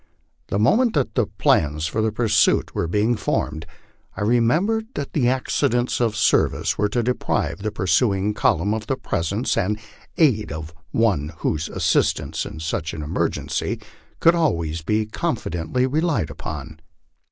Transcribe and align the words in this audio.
The 0.47 0.57
mo 0.57 0.77
ment 0.77 0.95
that 0.95 1.13
the 1.13 1.27
plans 1.27 1.85
for 1.85 2.11
pursuit 2.11 2.73
were 2.73 2.87
being 2.87 3.15
formed, 3.15 3.67
I 4.17 4.21
remembered 4.21 4.87
that 4.95 5.13
the 5.13 5.29
accidents 5.29 5.99
of 6.01 6.15
service 6.17 6.75
were 6.75 6.89
to 6.89 7.03
deprive 7.03 7.59
the 7.59 7.71
pursuing 7.71 8.33
column 8.33 8.73
of 8.73 8.87
the 8.87 8.95
presence 8.95 9.55
and 9.55 9.77
aid 10.17 10.51
of 10.51 10.73
one 10.89 11.33
whose 11.41 11.69
assistance 11.69 12.47
in 12.47 12.59
such 12.61 12.95
an 12.95 13.03
emergency 13.03 13.79
could 14.19 14.33
always 14.33 14.81
be 14.81 15.05
confidently 15.05 15.85
relied 15.85 16.31
upon. 16.31 16.79